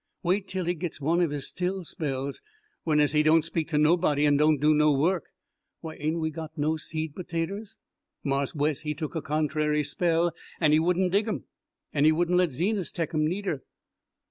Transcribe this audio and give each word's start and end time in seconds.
Wait 0.23 0.47
tell 0.47 0.65
he 0.65 0.73
gits 0.73 0.99
one 0.99 1.19
his 1.19 1.45
still 1.45 1.83
spells, 1.83 2.41
whenas 2.85 3.11
he 3.11 3.21
doan' 3.21 3.43
speak 3.43 3.67
ter 3.67 3.77
nobody 3.77 4.25
an' 4.25 4.35
doan' 4.35 4.57
do 4.57 4.73
no 4.73 4.91
work. 4.91 5.25
Why 5.81 5.93
ain' 5.93 6.17
we 6.17 6.31
got 6.31 6.57
no 6.57 6.75
seed 6.75 7.15
potaters? 7.15 7.77
Marse 8.23 8.55
Wes 8.55 8.79
he 8.81 8.95
took 8.95 9.13
a 9.13 9.21
contrairy 9.21 9.83
spell 9.83 10.31
an' 10.59 10.71
he 10.71 10.79
wouldn't 10.79 11.11
dig 11.11 11.27
'em, 11.27 11.43
an' 11.93 12.05
he 12.05 12.11
wouldn't 12.11 12.39
let 12.39 12.51
Zenas 12.51 12.91
tech 12.91 13.13
'em 13.13 13.27
needer. 13.27 13.61